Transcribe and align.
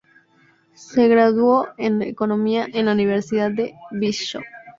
Se 0.73 1.07
graduó 1.07 1.67
en 1.77 2.01
economía 2.01 2.65
en 2.73 2.87
la 2.87 2.93
Universidad 2.93 3.51
de 3.51 3.75
Bishop. 3.91 4.41